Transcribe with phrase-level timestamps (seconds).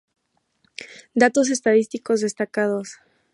[1.13, 2.87] Datos estadísticos destacados.